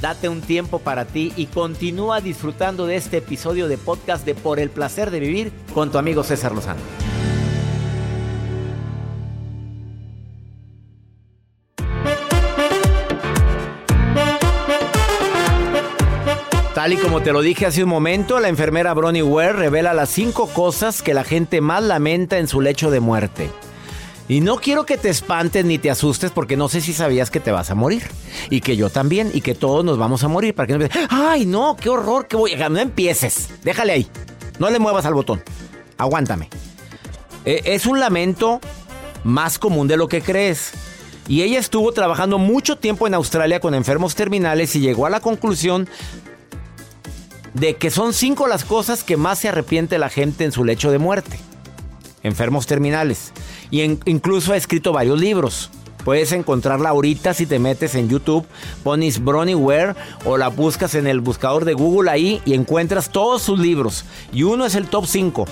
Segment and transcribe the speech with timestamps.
[0.00, 4.58] Date un tiempo para ti y continúa disfrutando de este episodio de podcast de Por
[4.58, 6.80] el placer de vivir con tu amigo César Lozano.
[16.80, 20.08] Tal y como te lo dije hace un momento, la enfermera Bronnie Ware revela las
[20.08, 23.50] cinco cosas que la gente más lamenta en su lecho de muerte.
[24.30, 27.40] Y no quiero que te espantes ni te asustes porque no sé si sabías que
[27.40, 28.04] te vas a morir.
[28.48, 30.54] Y que yo también, y que todos nos vamos a morir.
[30.54, 32.54] Para que no ay no, qué horror, que voy.
[32.54, 34.06] No empieces, déjale ahí.
[34.60, 35.42] No le muevas al botón.
[35.98, 36.48] Aguántame.
[37.44, 38.60] Eh, es un lamento
[39.24, 40.74] más común de lo que crees.
[41.26, 45.18] Y ella estuvo trabajando mucho tiempo en Australia con enfermos terminales y llegó a la
[45.18, 45.88] conclusión
[47.54, 50.92] de que son cinco las cosas que más se arrepiente la gente en su lecho
[50.92, 51.40] de muerte.
[52.22, 53.32] Enfermos terminales.
[53.70, 55.70] Y incluso ha escrito varios libros.
[56.04, 58.46] Puedes encontrarla ahorita si te metes en YouTube,
[58.82, 63.42] pones Bronnie Ware o la buscas en el buscador de Google ahí y encuentras todos
[63.42, 64.04] sus libros.
[64.32, 65.46] Y uno es el top 5.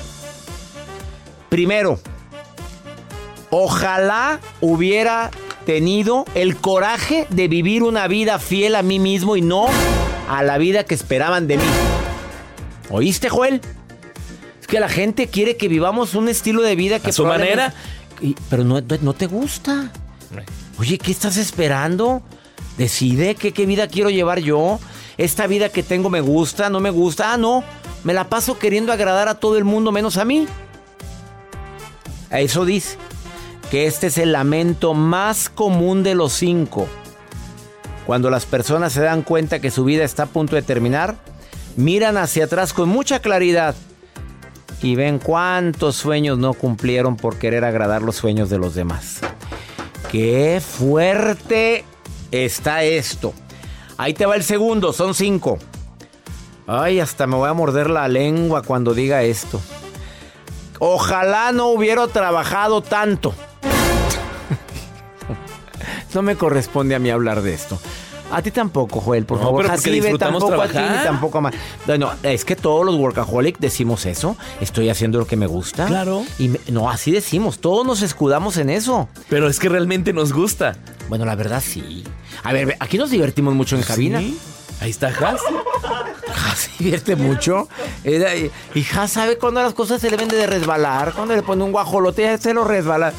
[1.51, 2.01] Primero,
[3.51, 5.31] ojalá hubiera
[5.67, 9.67] tenido el coraje de vivir una vida fiel a mí mismo y no
[10.31, 11.65] a la vida que esperaban de mí.
[12.91, 13.61] ¿Oíste, Joel?
[14.61, 17.11] Es que la gente quiere que vivamos un estilo de vida que...
[17.11, 17.75] A su manera
[18.49, 19.91] pero no, no, te gusta.
[20.79, 22.23] Oye, ¿qué estás esperando?
[22.77, 24.79] Decide qué, qué vida quiero llevar yo.
[25.17, 27.33] Esta vida que tengo me gusta, no me gusta.
[27.33, 27.65] Ah, no.
[28.05, 30.47] Me la paso queriendo agradar a todo el mundo menos a mí.
[32.31, 32.97] Eso dice
[33.71, 36.87] que este es el lamento más común de los cinco.
[38.07, 41.17] Cuando las personas se dan cuenta que su vida está a punto de terminar,
[41.77, 43.75] miran hacia atrás con mucha claridad
[44.83, 49.21] y ven cuántos sueños no cumplieron por querer agradar los sueños de los demás.
[50.11, 51.85] Qué fuerte
[52.31, 53.33] está esto.
[53.97, 55.59] Ahí te va el segundo, son cinco.
[56.67, 59.61] Ay, hasta me voy a morder la lengua cuando diga esto.
[60.79, 63.35] Ojalá no hubiera trabajado tanto.
[66.15, 67.79] no me corresponde a mí hablar de esto.
[68.31, 69.63] A ti tampoco, Joel, por favor.
[69.63, 71.55] Pero porque tampoco a ti ni tampoco a más.
[71.87, 74.37] Bueno, es que todos los workaholic decimos eso.
[74.61, 75.87] Estoy haciendo lo que me gusta.
[75.87, 76.25] Claro.
[76.39, 77.59] Y no, así decimos.
[77.59, 79.09] Todos nos escudamos en eso.
[79.29, 80.77] Pero es que realmente nos gusta.
[81.09, 82.05] Bueno, la verdad sí.
[82.45, 84.19] A ver, aquí nos divertimos mucho en cabina.
[84.19, 85.41] Ahí está Has.
[86.29, 87.69] Has divierte mucho.
[88.05, 91.15] Y Has sabe cuando las cosas se le vende de resbalar.
[91.15, 93.13] Cuando le pone un guajolote, se lo resbala.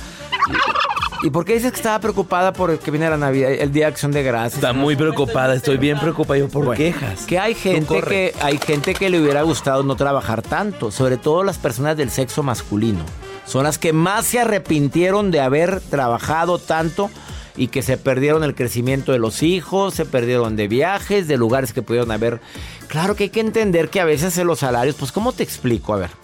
[1.21, 3.91] ¿Y por qué dices que estaba preocupada por que viene la Navidad, el Día de
[3.91, 4.55] Acción de Gracias?
[4.55, 7.25] Está muy preocupada, estoy bien preocupada por quejas.
[7.25, 11.43] Que hay gente que hay gente que le hubiera gustado no trabajar tanto, sobre todo
[11.43, 13.03] las personas del sexo masculino.
[13.45, 17.09] Son las que más se arrepintieron de haber trabajado tanto
[17.57, 21.73] y que se perdieron el crecimiento de los hijos, se perdieron de viajes, de lugares
[21.73, 22.39] que pudieron haber.
[22.87, 25.93] Claro que hay que entender que a veces en los salarios, pues ¿cómo te explico?
[25.93, 26.18] A ver.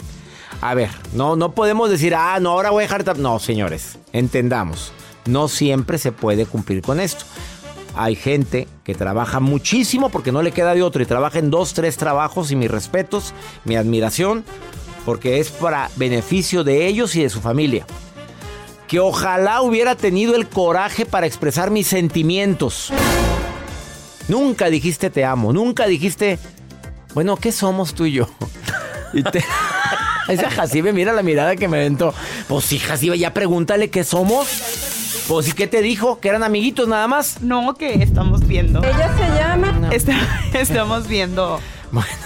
[0.65, 3.19] A ver, no, no podemos decir, ah, no, ahora voy a dejar...
[3.19, 4.91] No, señores, entendamos.
[5.27, 7.23] No siempre se puede cumplir con esto.
[7.95, 11.75] Hay gente que trabaja muchísimo porque no le queda de otro y trabaja en dos,
[11.75, 14.43] tres trabajos y mis respetos, mi admiración,
[15.05, 17.85] porque es para beneficio de ellos y de su familia.
[18.87, 22.91] Que ojalá hubiera tenido el coraje para expresar mis sentimientos.
[24.27, 26.39] Nunca dijiste te amo, nunca dijiste,
[27.13, 28.27] bueno, ¿qué somos tú y yo?
[29.13, 29.45] Y te...
[30.33, 32.13] Esa Jacibe, mira la mirada que me aventó.
[32.47, 34.47] Pues sí, Jacibe, ya pregúntale qué somos.
[35.27, 36.19] Pues, ¿y qué te dijo?
[36.19, 37.41] ¿Que eran amiguitos nada más?
[37.41, 38.83] No, que estamos viendo.
[38.83, 39.89] Ella se llama.
[40.53, 41.59] estamos viendo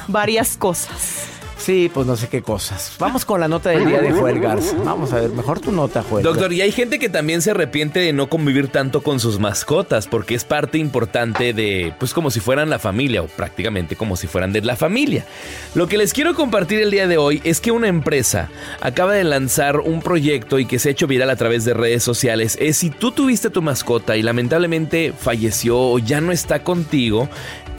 [0.08, 1.28] varias cosas.
[1.70, 2.96] Sí, pues no sé qué cosas.
[2.98, 4.76] Vamos con la nota del día de Joel Garza.
[4.84, 6.24] Vamos a ver, mejor tu nota, Joel.
[6.24, 10.08] Doctor, y hay gente que también se arrepiente de no convivir tanto con sus mascotas
[10.08, 14.26] porque es parte importante de, pues como si fueran la familia o prácticamente como si
[14.26, 15.28] fueran de la familia.
[15.76, 18.50] Lo que les quiero compartir el día de hoy es que una empresa
[18.82, 22.02] acaba de lanzar un proyecto y que se ha hecho viral a través de redes
[22.02, 22.58] sociales.
[22.60, 27.30] Es si tú tuviste tu mascota y lamentablemente falleció o ya no está contigo,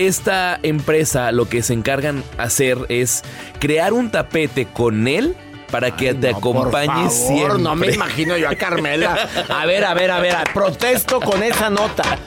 [0.07, 3.23] esta empresa lo que se encargan hacer es
[3.59, 5.37] crear un tapete con él
[5.71, 7.59] para que te acompañe siempre.
[7.59, 9.29] No me imagino yo a Carmela.
[9.49, 12.19] A ver, a ver, a ver, protesto con esa nota.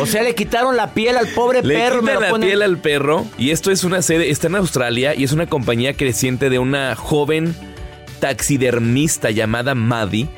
[0.00, 2.02] O sea, le quitaron la piel al pobre le perro.
[2.02, 5.24] Le quitan la piel al perro y esto es una sede, está en Australia y
[5.24, 7.54] es una compañía creciente de una joven
[8.20, 10.28] taxidermista llamada Maddie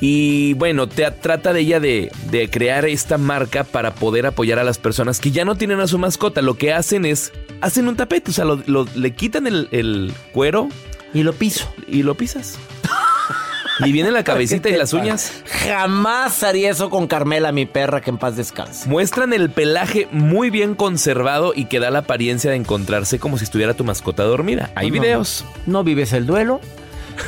[0.00, 2.10] y bueno, te trata de ella de,
[2.50, 5.98] crear esta marca para poder apoyar a las personas que ya no tienen a su
[5.98, 6.42] mascota.
[6.42, 10.68] Lo que hacen es, hacen un tapete, o sea, le quitan el, cuero.
[11.12, 11.72] Y lo piso.
[11.86, 12.58] Y lo pisas.
[13.84, 15.32] Y viene la cabecita y las uñas.
[15.46, 18.88] Jamás haría eso con Carmela, mi perra, que en paz descanse.
[18.88, 23.44] Muestran el pelaje muy bien conservado y que da la apariencia de encontrarse como si
[23.44, 24.70] estuviera tu mascota dormida.
[24.74, 25.44] Hay videos.
[25.66, 26.60] no vives el duelo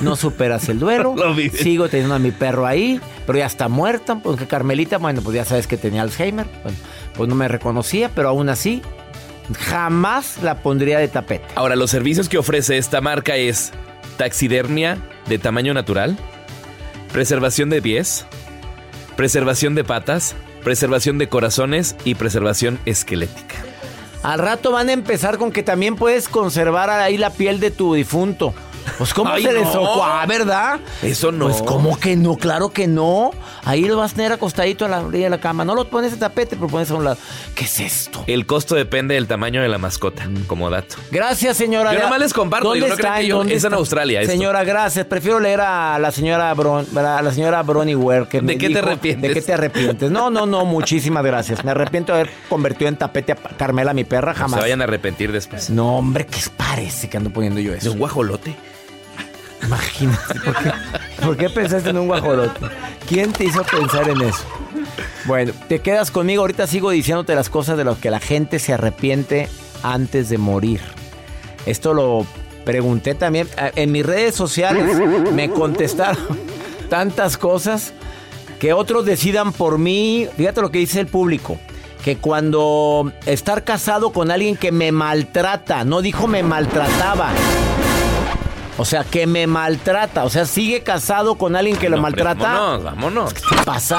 [0.00, 1.14] no superas el duelo.
[1.52, 4.18] Sigo teniendo a mi perro ahí, pero ya está muerta.
[4.22, 6.46] Porque Carmelita, bueno, pues ya sabes que tenía Alzheimer.
[7.14, 8.82] pues no me reconocía, pero aún así,
[9.54, 11.46] jamás la pondría de tapete.
[11.54, 13.72] Ahora, los servicios que ofrece esta marca es
[14.16, 14.98] taxidermia
[15.28, 16.16] de tamaño natural,
[17.12, 18.26] preservación de pies,
[19.16, 20.34] preservación de patas,
[20.64, 23.56] preservación de corazones y preservación esquelética.
[24.22, 27.94] Al rato van a empezar con que también puedes conservar ahí la piel de tu
[27.94, 28.54] difunto.
[28.98, 30.02] Pues cómo se no.
[30.02, 30.80] Ah, ¿verdad?
[31.02, 31.48] Eso no.
[31.48, 33.30] Pues cómo que no, claro que no.
[33.64, 35.64] Ahí lo vas a tener acostadito a la orilla de la cama.
[35.64, 37.16] No lo pones en tapete, pero pones a un lado.
[37.54, 38.24] ¿Qué es esto?
[38.26, 40.44] El costo depende del tamaño de la mascota, mm.
[40.46, 40.96] como dato.
[41.10, 41.92] Gracias, señora.
[41.92, 42.68] Yo nomás les comparto.
[42.68, 43.20] ¿Dónde está?
[43.20, 44.24] es en Australia.
[44.24, 45.06] Señora, gracias.
[45.06, 48.28] Prefiero leer a la señora Bron, a la señora Bronnie Ware.
[48.28, 49.28] Que ¿De qué te arrepientes?
[49.28, 50.10] ¿De qué te arrepientes?
[50.10, 50.64] No, no, no.
[50.64, 51.64] Muchísimas gracias.
[51.64, 54.52] Me arrepiento de haber convertido en tapete a Carmela, mi perra, jamás.
[54.52, 55.70] No se vayan a arrepentir después.
[55.70, 57.84] No, hombre, ¿qué parece que ando poniendo yo eso?
[57.84, 58.54] ¿De un guajolote?
[59.66, 60.40] Imagínate,
[61.22, 62.60] ¿por qué, pensaste en un guajolote?
[63.08, 64.44] ¿Quién te hizo pensar en eso?
[65.24, 66.42] Bueno, te quedas conmigo.
[66.42, 69.48] Ahorita sigo diciéndote las cosas de las que la gente se arrepiente
[69.82, 70.80] antes de morir.
[71.66, 72.26] Esto lo
[72.64, 74.96] pregunté también en mis redes sociales.
[75.32, 76.38] Me contestaron
[76.88, 77.92] tantas cosas
[78.60, 80.28] que otros decidan por mí.
[80.36, 81.58] Fíjate lo que dice el público.
[82.04, 87.32] Que cuando estar casado con alguien que me maltrata, no dijo me maltrataba
[88.78, 90.24] o sea, que me maltrata.
[90.24, 92.52] O sea, sigue casado con alguien que lo maltrata.
[92.52, 93.34] Vámonos, vámonos.
[93.34, 93.98] ¿Qué pasa?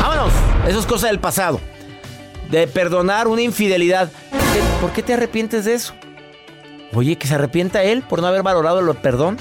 [0.00, 0.32] Vámonos.
[0.68, 1.60] Eso es cosa del pasado.
[2.50, 4.10] De perdonar una infidelidad.
[4.80, 5.94] ¿Por qué te arrepientes de eso?
[6.92, 9.36] Oye, que se arrepienta él por no haber valorado el perdón.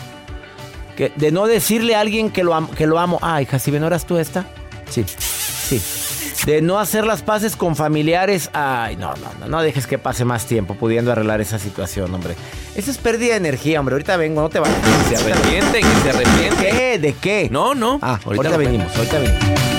[0.96, 3.20] Que, de no decirle a alguien que lo, amo, que lo amo.
[3.22, 4.46] Ay, hija, si ¿no eras tú esta?
[4.90, 5.99] Sí, sí
[6.45, 8.50] de no hacer las paces con familiares.
[8.53, 12.36] Ay, no, no, no, no dejes que pase más tiempo pudiendo arreglar esa situación, hombre.
[12.75, 13.94] Eso es pérdida de energía, hombre.
[13.94, 14.77] Ahorita vengo, no te vayas.
[15.07, 16.57] Se arrepienten, se arrepienten.
[16.57, 17.00] ¿Qué?
[17.00, 17.50] ¿De qué?
[17.51, 18.00] No, no.
[18.01, 19.79] Ah, ahorita venimos, ahorita venimos.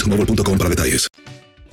[0.01, 1.07] boostmobile.com para detalles.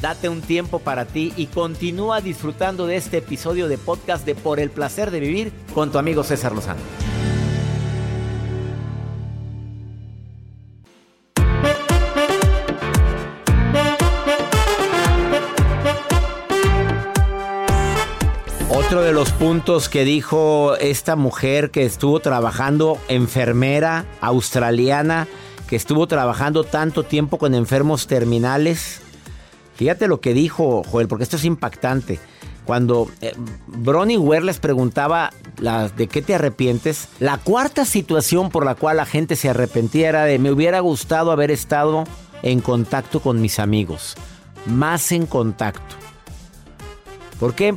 [0.00, 4.60] Date un tiempo para ti y continúa disfrutando de este episodio de podcast de Por
[4.60, 6.80] el placer de vivir con tu amigo César Lozano.
[18.70, 25.26] Otro de los puntos que dijo esta mujer que estuvo trabajando enfermera australiana
[25.68, 29.00] que estuvo trabajando tanto tiempo con enfermos terminales.
[29.76, 32.18] Fíjate lo que dijo Joel, porque esto es impactante.
[32.64, 33.32] Cuando eh,
[33.66, 35.30] Bronnie Ware les preguntaba
[35.96, 40.24] de qué te arrepientes, la cuarta situación por la cual la gente se arrepentía era
[40.24, 42.04] de me hubiera gustado haber estado
[42.42, 44.16] en contacto con mis amigos,
[44.66, 45.96] más en contacto.
[47.40, 47.76] ¿Por qué?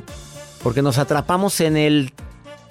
[0.64, 2.14] Porque nos atrapamos en el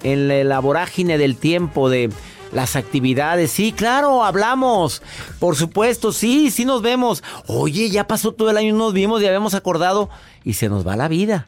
[0.03, 2.09] en la vorágine del tiempo de
[2.51, 3.51] las actividades.
[3.51, 5.01] Sí, claro, hablamos.
[5.39, 7.23] Por supuesto, sí, sí nos vemos.
[7.47, 10.09] Oye, ya pasó todo el año, nos vimos y habíamos acordado
[10.43, 11.47] y se nos va la vida.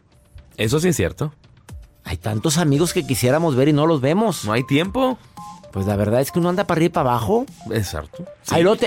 [0.57, 1.33] Eso sí es cierto.
[2.03, 4.45] Hay tantos amigos que quisiéramos ver y no los vemos.
[4.45, 5.17] No hay tiempo.
[5.71, 7.45] Pues la verdad es que uno anda para arriba y para abajo.
[7.71, 8.25] Exacto.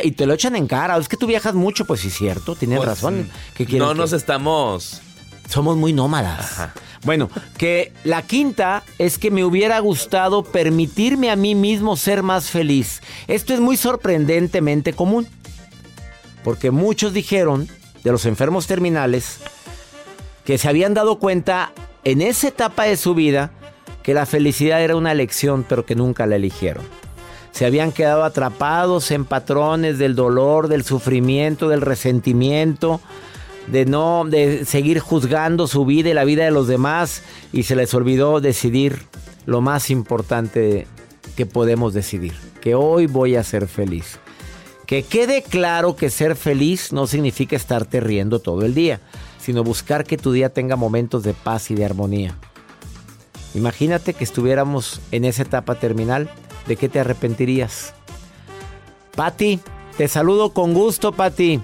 [0.04, 0.96] y te lo echan en cara.
[0.98, 3.28] Es que tú viajas mucho, pues sí es cierto, tienes pues, razón.
[3.72, 5.02] no nos estamos...
[5.48, 6.68] Somos muy nómadas.
[7.04, 12.50] Bueno, que la quinta es que me hubiera gustado permitirme a mí mismo ser más
[12.50, 13.02] feliz.
[13.28, 15.26] Esto es muy sorprendentemente común.
[16.42, 17.68] Porque muchos dijeron,
[18.04, 19.38] de los enfermos terminales,
[20.44, 21.72] que se habían dado cuenta
[22.04, 23.50] en esa etapa de su vida
[24.04, 26.84] que la felicidad era una elección, pero que nunca la eligieron.
[27.50, 33.00] Se habían quedado atrapados en patrones del dolor, del sufrimiento, del resentimiento,
[33.68, 37.76] de no de seguir juzgando su vida y la vida de los demás y se
[37.76, 39.02] les olvidó decidir
[39.44, 40.86] lo más importante
[41.36, 44.18] que podemos decidir, que hoy voy a ser feliz.
[44.86, 49.00] Que quede claro que ser feliz no significa estarte riendo todo el día
[49.46, 52.36] sino buscar que tu día tenga momentos de paz y de armonía.
[53.54, 56.28] Imagínate que estuviéramos en esa etapa terminal,
[56.66, 57.94] ¿de qué te arrepentirías?
[59.14, 59.60] Patti,
[59.96, 61.60] te saludo con gusto, Patti.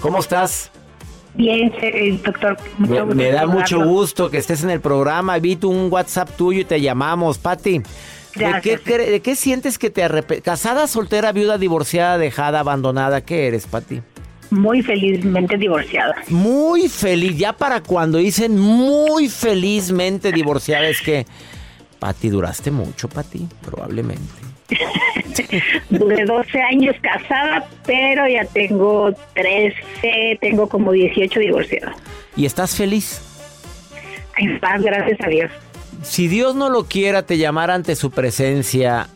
[0.00, 0.70] ¿Cómo estás?
[1.34, 2.56] Bien, eh, doctor.
[2.78, 5.38] Mucho me, me da mucho gusto que estés en el programa.
[5.38, 7.82] Vi un WhatsApp tuyo y te llamamos, Patti.
[8.34, 10.44] ¿De qué, ¿De qué, sientes que te arrepientes?
[10.44, 13.22] ¿Casada, soltera, viuda, divorciada, dejada, abandonada?
[13.22, 14.00] ¿Qué eres, Patti?
[14.52, 16.14] muy felizmente divorciada.
[16.28, 21.26] Muy feliz, ya para cuando dicen muy felizmente divorciada es que,
[21.98, 24.51] Pati, duraste mucho, Pati, probablemente.
[25.90, 31.94] Duré 12 años casada, pero ya tengo 13, tengo como 18 divorciados.
[32.36, 33.20] ¿Y estás feliz?
[34.38, 35.50] En paz, gracias a Dios.
[36.02, 39.08] Si Dios no lo quiera, te llamara ante su presencia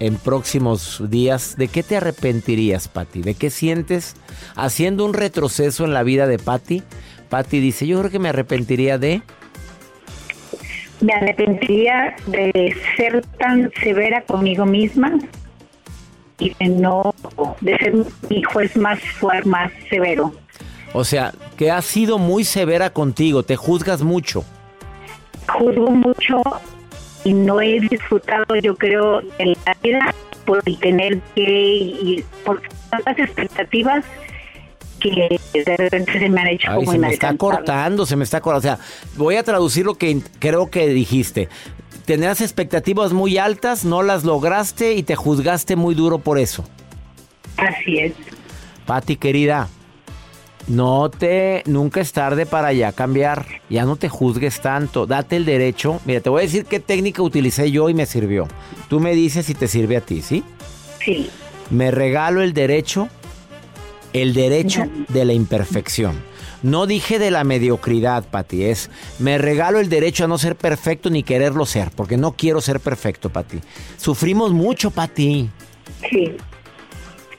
[0.00, 3.22] en próximos días, ¿de qué te arrepentirías, Patti?
[3.22, 4.14] ¿De qué sientes
[4.54, 6.82] haciendo un retroceso en la vida de Patti?
[7.30, 9.22] Patti dice, yo creo que me arrepentiría de...
[11.04, 15.18] Me arrepentiría de ser tan severa conmigo misma
[16.38, 17.14] y de no,
[17.60, 17.94] de ser
[18.30, 20.32] mi juez más fuerte, más severo.
[20.94, 24.46] O sea, que has sido muy severa contigo, te juzgas mucho.
[25.46, 26.42] Juzgo mucho
[27.24, 30.14] y no he disfrutado, yo creo, en la vida
[30.46, 34.06] por tener que, y por tantas expectativas
[35.10, 38.40] que de repente se me han hecho como se me está cortando, se me está
[38.40, 38.58] cortando.
[38.58, 38.78] O sea,
[39.16, 41.48] voy a traducir lo que creo que dijiste.
[42.04, 46.64] Tenías expectativas muy altas, no las lograste y te juzgaste muy duro por eso.
[47.56, 48.12] Así es.
[48.86, 49.68] Pati, querida,
[50.66, 53.46] no te, nunca es tarde para ya cambiar.
[53.68, 55.06] Ya no te juzgues tanto.
[55.06, 56.00] Date el derecho.
[56.06, 58.48] Mira, te voy a decir qué técnica utilicé yo y me sirvió.
[58.88, 60.42] Tú me dices si te sirve a ti, ¿sí?
[61.04, 61.30] Sí.
[61.70, 63.08] Me regalo el derecho,
[64.14, 66.22] el derecho de la imperfección.
[66.62, 71.10] No dije de la mediocridad, Pati, es me regalo el derecho a no ser perfecto
[71.10, 73.60] ni quererlo ser, porque no quiero ser perfecto, Pati.
[73.98, 75.50] Sufrimos mucho, Pati.
[76.10, 76.34] Sí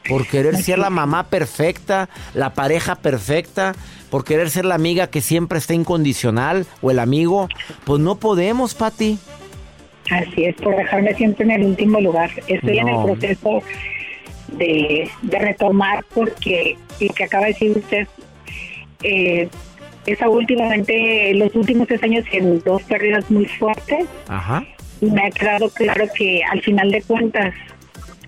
[0.07, 3.73] por querer ser la mamá perfecta, la pareja perfecta,
[4.09, 7.49] por querer ser la amiga que siempre está incondicional o el amigo,
[7.83, 9.17] pues no podemos, Pati.
[10.11, 12.29] Así es, por dejarme siempre en el último lugar.
[12.47, 13.63] Estoy en el proceso
[14.47, 18.07] de, retomar porque lo que acaba de decir usted,
[19.03, 19.49] eh,
[20.05, 24.05] esa últimamente, los últimos tres años en dos pérdidas muy fuertes.
[24.27, 24.65] Ajá.
[25.01, 27.53] Y me ha quedado claro que al final de cuentas,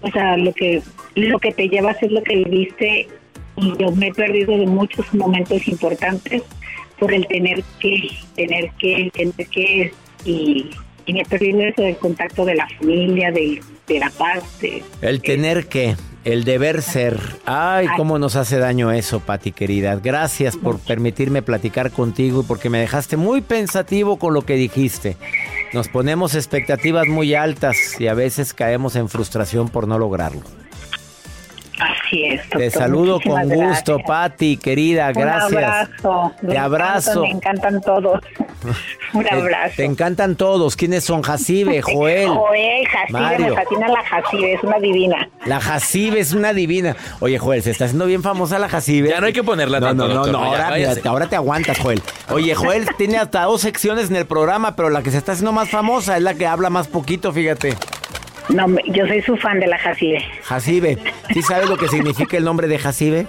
[0.02, 0.82] o sea, lo que
[1.16, 3.08] lo que te llevas es lo que viviste
[3.56, 6.44] y yo me he perdido de muchos momentos importantes
[7.00, 9.94] por el tener que, tener que, tener que
[10.26, 10.70] y,
[11.08, 13.62] eso del contacto de la familia, de,
[14.00, 14.44] la paz.
[15.02, 15.96] el tener que,
[16.26, 17.18] el deber ser.
[17.46, 19.96] Ay, cómo nos hace daño eso, Pati querida.
[19.96, 25.16] Gracias por permitirme platicar contigo y porque me dejaste muy pensativo con lo que dijiste.
[25.74, 30.42] Nos ponemos expectativas muy altas y a veces caemos en frustración por no lograrlo.
[31.80, 32.42] Así es.
[32.44, 32.60] Doctor.
[32.60, 34.08] Te saludo con gusto, gracias.
[34.08, 35.52] Patti, querida, gracias.
[35.52, 36.34] Un abrazo.
[36.42, 37.24] Me Te abrazo.
[37.24, 38.20] encantan, me encantan todos.
[39.14, 39.74] Un Te- abrazo.
[39.78, 40.76] Te, encantan todos.
[40.76, 41.22] ¿Quiénes son?
[41.22, 42.28] Jacibe, Joel.
[42.30, 43.48] Joel, Jacibe, Mario.
[43.48, 45.30] me fascina la Jacibe, es una divina.
[45.46, 46.96] La Jacibe es una divina.
[47.20, 49.10] Oye, Joel, se está haciendo bien famosa la Jacibe.
[49.10, 51.36] Ya no hay que ponerla No, tanto, no, no, doctor, no, ahora, mira, ahora te
[51.36, 52.02] aguantas, Joel.
[52.30, 55.52] Oye, Joel tiene hasta dos secciones en el programa, pero la que se está haciendo
[55.54, 57.76] más famosa es la que habla más poquito, fíjate.
[58.50, 60.24] No, yo soy su fan de la Jacibe.
[60.44, 60.98] Jacibe.
[61.34, 63.28] ¿Sí sabes lo que significa el nombre de Jacibe?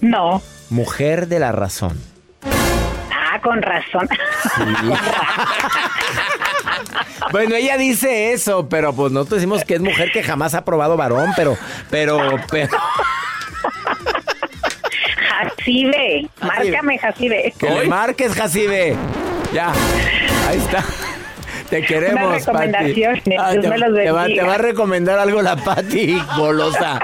[0.00, 0.42] No.
[0.70, 1.98] Mujer de la razón.
[3.48, 4.06] Con razón.
[7.32, 10.96] Bueno, ella dice eso, pero pues nosotros decimos que es mujer que jamás ha probado
[10.96, 11.56] varón, pero,
[11.90, 12.76] pero, pero.
[15.28, 17.52] Jacibe, márcame Jacibe.
[17.58, 18.96] Que le marques, Jacibe.
[19.52, 19.72] Ya,
[20.48, 20.84] ahí está.
[21.68, 23.60] Te queremos, Una recomendación, Pati.
[23.60, 26.98] Te, me los te va, te va a recomendar algo la Pati, golosa.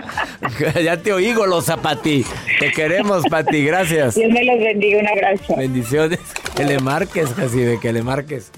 [0.85, 2.25] ya te oí, golosa, Pati.
[2.61, 4.15] Te queremos, Pati, gracias.
[4.15, 5.57] Dios me los bendiga, un abrazo.
[5.57, 6.21] Bendiciones.
[6.55, 8.51] Que le marques, Jacibe, que le marques.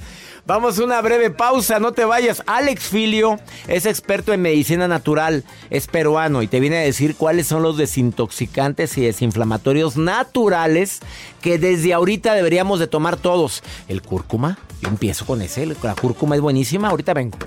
[0.45, 2.41] Vamos a una breve pausa, no te vayas.
[2.47, 7.49] Alex Filio es experto en medicina natural, es peruano y te viene a decir cuáles
[7.49, 11.01] son los desintoxicantes y desinflamatorios naturales
[11.43, 13.65] que desde ahorita deberíamos de tomar todos.
[13.89, 17.39] El cúrcuma, yo empiezo con ese, la cúrcuma es buenísima, ahorita vengo.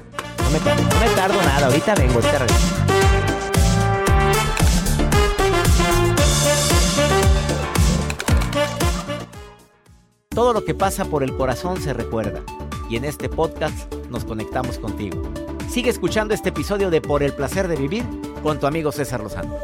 [0.44, 3.09] No me, tardo- no me tardo nada, ahorita vengo, ahorita regreso.
[10.50, 12.42] Todo lo que pasa por el corazón se recuerda.
[12.90, 15.22] Y en este podcast nos conectamos contigo.
[15.70, 18.04] Sigue escuchando este episodio de Por el placer de vivir
[18.42, 19.56] con tu amigo César Lozano.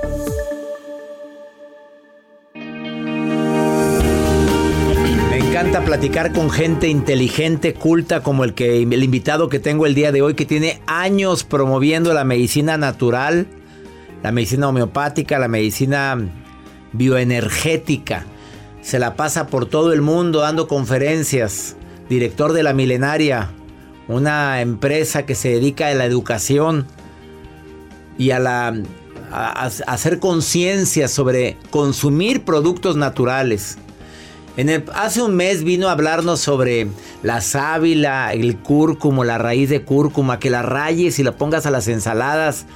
[2.53, 9.95] Me encanta platicar con gente inteligente, culta, como el que el invitado que tengo el
[9.95, 13.47] día de hoy, que tiene años promoviendo la medicina natural,
[14.21, 16.15] la medicina homeopática, la medicina
[16.93, 18.27] bioenergética.
[18.85, 21.75] Se la pasa por todo el mundo dando conferencias.
[22.07, 23.49] Director de la Milenaria,
[24.07, 26.85] una empresa que se dedica a la educación
[28.19, 28.75] y a la
[29.31, 33.79] hacer conciencia sobre consumir productos naturales.
[34.93, 36.87] Hace un mes vino a hablarnos sobre
[37.23, 41.71] la sábila, el cúrcumo, la raíz de cúrcuma, que la rayes y la pongas a
[41.71, 42.67] las ensaladas,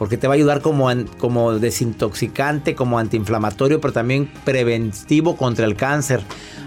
[0.00, 0.88] porque te va a ayudar como,
[1.18, 6.22] como desintoxicante, como antiinflamatorio, pero también preventivo contra el cáncer.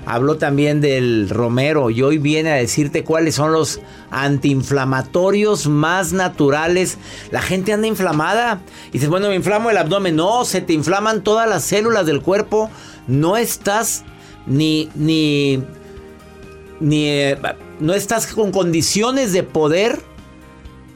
[0.05, 3.81] Habló también del romero y hoy viene a decirte cuáles son los
[4.11, 6.99] antiinflamatorios más naturales.
[7.31, 10.15] La gente anda inflamada y dices, bueno, me inflamo el abdomen.
[10.15, 12.69] No, se te inflaman todas las células del cuerpo.
[13.07, 14.03] No estás
[14.45, 15.63] ni, ni,
[16.79, 17.37] ni, eh,
[17.79, 19.99] no estás con condiciones de poder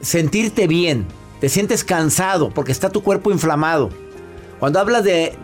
[0.00, 1.17] sentirte bien.
[1.40, 3.90] Te sientes cansado porque está tu cuerpo inflamado.
[4.58, 5.34] Cuando hablas de,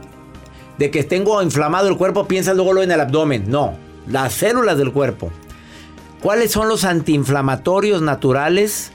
[0.78, 3.44] de que tengo inflamado el cuerpo, piensas luego en el abdomen.
[3.48, 3.74] No,
[4.08, 5.30] las células del cuerpo.
[6.20, 8.90] ¿Cuáles son los antiinflamatorios naturales?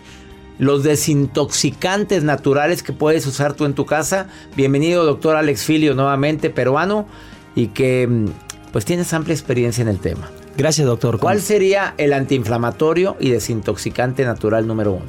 [0.58, 4.28] Los desintoxicantes naturales que puedes usar tú en tu casa.
[4.58, 7.08] Bienvenido, doctor Alex Filio, nuevamente peruano,
[7.56, 8.26] y que mm,
[8.74, 10.30] pues tienes amplia experiencia en el tema.
[10.58, 11.20] Gracias, doctor.
[11.20, 15.06] ¿Cuál sería el antiinflamatorio y desintoxicante natural número uno?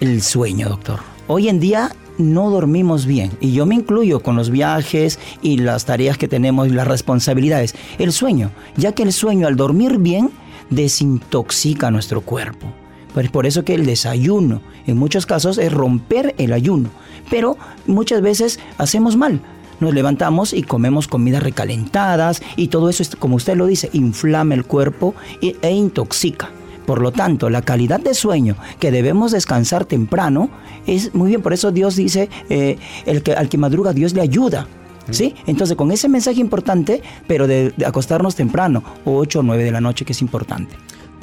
[0.00, 1.00] El sueño, doctor.
[1.26, 5.86] Hoy en día no dormimos bien y yo me incluyo con los viajes y las
[5.86, 7.74] tareas que tenemos y las responsabilidades.
[7.98, 10.30] El sueño, ya que el sueño al dormir bien
[10.70, 12.68] desintoxica nuestro cuerpo.
[13.12, 16.90] Pues por eso que el desayuno en muchos casos es romper el ayuno,
[17.28, 17.56] pero
[17.86, 19.40] muchas veces hacemos mal.
[19.80, 24.54] Nos levantamos y comemos comidas recalentadas y todo eso, es, como usted lo dice, inflama
[24.54, 26.52] el cuerpo e intoxica.
[26.88, 30.48] Por lo tanto, la calidad de sueño que debemos descansar temprano
[30.86, 31.42] es muy bien.
[31.42, 34.66] Por eso Dios dice, eh, el que, al que madruga Dios le ayuda.
[35.10, 35.34] ¿Sí?
[35.46, 39.82] Entonces, con ese mensaje importante, pero de, de acostarnos temprano, 8 o 9 de la
[39.82, 40.76] noche, que es importante.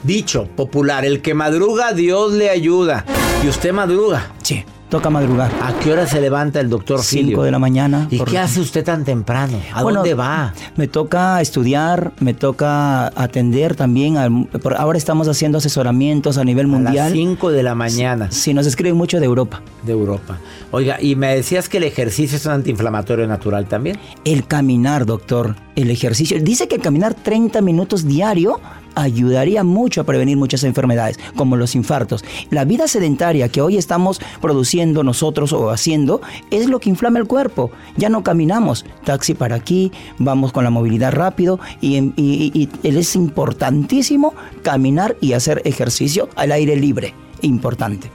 [0.04, 3.04] Dicho popular, el que madruga, Dios le ayuda.
[3.44, 4.34] Y usted madruga.
[4.44, 5.52] Sí, toca madrugar.
[5.62, 7.42] ¿A qué hora se levanta el doctor 5 Filio?
[7.44, 8.08] de la mañana.
[8.12, 9.60] ¿Y por- qué hace usted tan temprano?
[9.74, 10.54] ¿A Bueno, dónde va?
[10.76, 14.18] Me toca estudiar, me toca atender también.
[14.18, 17.12] al- ahora estamos haciendo asesoramientos a nivel A las mundial.
[17.12, 19.62] 5 de la mañana Sí, nos escriben mucho de Europa.
[19.84, 20.38] de Europa.
[20.72, 23.98] Oiga, y me decías que el ejercicio es un antiinflamatorio natural también.
[24.24, 26.40] El caminar, doctor, el ejercicio.
[26.42, 28.60] Dice que caminar 30 minutos diario
[28.96, 32.24] ayudaría mucho a prevenir muchas enfermedades, como los infartos.
[32.50, 37.28] La vida sedentaria que hoy estamos produciendo nosotros o haciendo es lo que inflama el
[37.28, 37.72] cuerpo.
[37.98, 42.98] Ya no caminamos, taxi para aquí, vamos con la movilidad rápido y, y- y- y
[42.98, 44.34] es importantísimo
[44.64, 47.14] caminar y hacer ejercicio al aire libre.
[47.42, 48.10] Importante.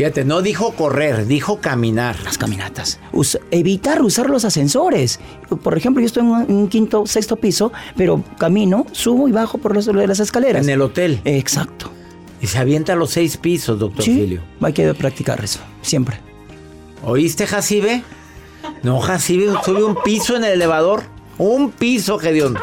[0.00, 2.16] Fíjate, no dijo correr, dijo caminar.
[2.24, 2.98] Las caminatas.
[3.50, 5.20] evitar usar los ascensores.
[5.62, 9.76] Por ejemplo, yo estoy en un, quinto, sexto piso, pero camino, subo y bajo por
[9.76, 10.64] las escaleras.
[10.64, 11.20] En el hotel.
[11.26, 11.92] Exacto.
[12.40, 16.18] Y se avienta a los seis pisos, doctor sí, Hay que practicar eso, siempre.
[17.04, 18.02] ¿Oíste, Jacibe?
[18.82, 21.02] No, Jacibe sube un piso en el elevador.
[21.36, 22.56] Un piso, Gedeón.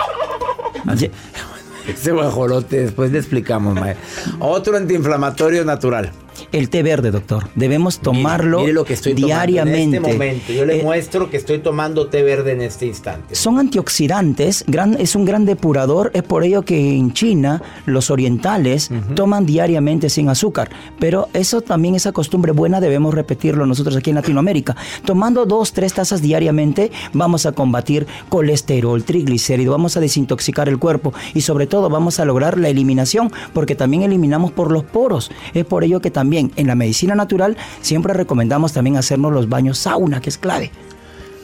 [1.87, 3.95] Ese guajolote, después le explicamos, mae.
[4.39, 6.11] Otro antiinflamatorio natural.
[6.51, 7.49] El té verde, doctor.
[7.55, 9.97] Debemos tomarlo mire, lo que estoy diariamente.
[9.97, 10.53] en este momento.
[10.53, 13.35] Yo le eh, muestro que estoy tomando té verde en este instante.
[13.35, 16.11] Son antioxidantes, gran, es un gran depurador.
[16.13, 20.69] Es por ello que en China los orientales toman diariamente sin azúcar.
[20.99, 24.75] Pero eso también, esa costumbre buena, debemos repetirlo nosotros aquí en Latinoamérica.
[25.05, 31.13] Tomando dos, tres tazas diariamente, vamos a combatir colesterol, triglicéridos, vamos a desintoxicar el cuerpo
[31.33, 35.29] y sobre todo vamos a lograr la eliminación, porque también eliminamos por los poros.
[35.53, 39.77] Es por ello que también en la medicina natural siempre recomendamos también hacernos los baños
[39.77, 40.71] sauna, que es clave.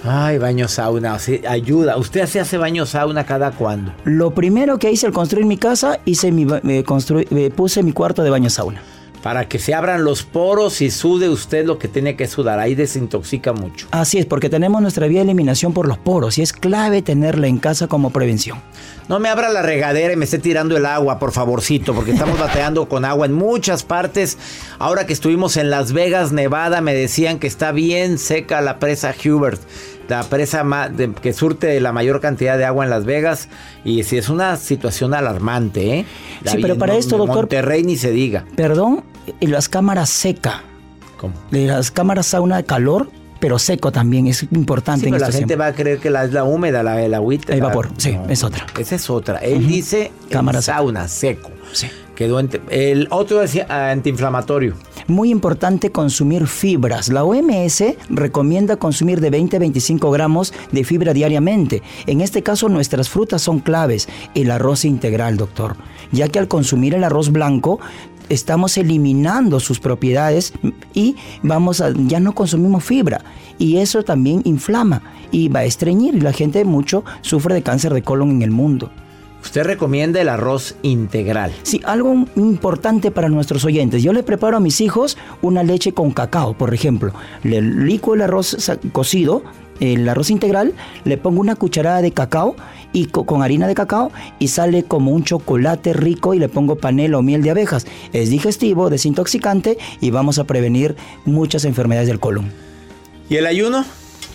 [0.05, 1.97] Ay, baño sauna, ayuda.
[1.97, 3.93] ¿Usted se hace baño sauna cada cuándo?
[4.03, 6.45] Lo primero que hice al construir mi casa, hice mi,
[7.51, 8.81] puse mi cuarto de baño sauna.
[9.23, 12.59] Para que se abran los poros y sude usted lo que tiene que sudar.
[12.59, 13.87] Ahí desintoxica mucho.
[13.91, 17.47] Así es, porque tenemos nuestra vía de eliminación por los poros y es clave tenerla
[17.47, 18.61] en casa como prevención.
[19.07, 22.37] No me abra la regadera y me esté tirando el agua, por favorcito, porque estamos
[22.39, 24.37] bateando con agua en muchas partes.
[24.77, 29.13] Ahora que estuvimos en Las Vegas, Nevada, me decían que está bien seca la presa
[29.23, 29.61] Hubert
[30.07, 30.63] la presa
[31.21, 33.49] que surte la mayor cantidad de agua en Las Vegas.
[33.83, 36.05] Y si es una situación alarmante, ¿eh?
[36.45, 37.43] sí, pero para esto, doctor.
[37.43, 38.45] Monterrey ni se diga.
[38.55, 39.03] Perdón,
[39.39, 40.63] y las cámaras seca.
[41.17, 41.33] ¿Cómo?
[41.51, 45.05] Las cámaras sauna de calor, pero seco también, es importante.
[45.05, 47.53] Sí, pero la gente va a creer que la, es la húmeda, la, el agüita.
[47.53, 48.65] El vapor, sí, es otra.
[48.77, 49.39] Esa es otra.
[49.39, 51.51] Él dice cámara sauna, seco.
[51.71, 51.87] Sí.
[52.15, 54.75] Quedó el otro decía antiinflamatorio.
[55.07, 57.09] Muy importante consumir fibras.
[57.09, 61.81] La OMS recomienda consumir de 20 a 25 gramos de fibra diariamente.
[62.05, 64.07] En este caso nuestras frutas son claves.
[64.35, 65.75] El arroz integral, doctor.
[66.11, 67.79] Ya que al consumir el arroz blanco
[68.29, 70.53] estamos eliminando sus propiedades
[70.93, 73.21] y vamos a, ya no consumimos fibra
[73.57, 77.93] y eso también inflama y va a estreñir y la gente mucho sufre de cáncer
[77.93, 78.91] de colon en el mundo.
[79.43, 81.53] Usted recomienda el arroz integral.
[81.63, 84.01] Sí, algo importante para nuestros oyentes.
[84.01, 87.13] Yo le preparo a mis hijos una leche con cacao, por ejemplo.
[87.43, 88.55] Le licuo el arroz
[88.93, 89.43] cocido,
[89.81, 92.55] el arroz integral, le pongo una cucharada de cacao
[92.93, 97.17] y con harina de cacao y sale como un chocolate rico y le pongo panela
[97.17, 97.85] o miel de abejas.
[98.13, 102.49] Es digestivo, desintoxicante y vamos a prevenir muchas enfermedades del colon.
[103.29, 103.83] ¿Y el ayuno?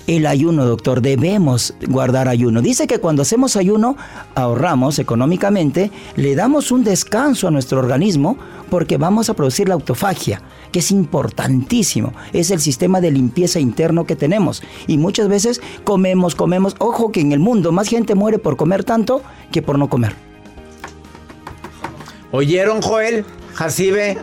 [0.08, 1.02] El ayuno, doctor.
[1.02, 2.62] Debemos guardar ayuno.
[2.62, 3.96] Dice que cuando hacemos ayuno
[4.34, 8.36] ahorramos económicamente, le damos un descanso a nuestro organismo
[8.70, 10.42] porque vamos a producir la autofagia,
[10.72, 12.14] que es importantísimo.
[12.32, 14.62] Es el sistema de limpieza interno que tenemos.
[14.86, 16.74] Y muchas veces comemos, comemos.
[16.78, 20.14] Ojo que en el mundo más gente muere por comer tanto que por no comer.
[22.32, 23.24] ¿Oyeron, Joel?
[23.54, 24.18] Jacibe